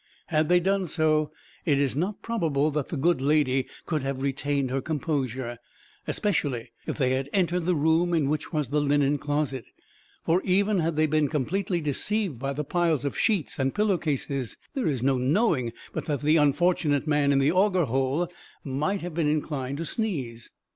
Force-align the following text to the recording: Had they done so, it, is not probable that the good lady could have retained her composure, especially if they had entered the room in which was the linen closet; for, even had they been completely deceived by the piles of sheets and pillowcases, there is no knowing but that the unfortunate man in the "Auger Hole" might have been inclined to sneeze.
Had 0.29 0.49
they 0.49 0.59
done 0.59 0.87
so, 0.87 1.31
it, 1.63 1.77
is 1.77 1.95
not 1.95 2.23
probable 2.23 2.71
that 2.71 2.87
the 2.87 2.97
good 2.97 3.21
lady 3.21 3.67
could 3.85 4.01
have 4.01 4.23
retained 4.23 4.71
her 4.71 4.81
composure, 4.81 5.59
especially 6.07 6.71
if 6.87 6.97
they 6.97 7.11
had 7.11 7.29
entered 7.31 7.67
the 7.67 7.75
room 7.75 8.11
in 8.11 8.27
which 8.27 8.51
was 8.51 8.69
the 8.69 8.81
linen 8.81 9.19
closet; 9.19 9.63
for, 10.25 10.41
even 10.43 10.79
had 10.79 10.95
they 10.95 11.05
been 11.05 11.27
completely 11.27 11.79
deceived 11.79 12.39
by 12.39 12.51
the 12.51 12.63
piles 12.63 13.05
of 13.05 13.15
sheets 13.15 13.59
and 13.59 13.75
pillowcases, 13.75 14.57
there 14.73 14.87
is 14.87 15.03
no 15.03 15.19
knowing 15.19 15.71
but 15.93 16.05
that 16.05 16.21
the 16.21 16.35
unfortunate 16.35 17.05
man 17.05 17.31
in 17.31 17.37
the 17.37 17.51
"Auger 17.51 17.85
Hole" 17.85 18.27
might 18.63 19.01
have 19.01 19.13
been 19.13 19.29
inclined 19.29 19.77
to 19.77 19.85
sneeze. 19.85 20.49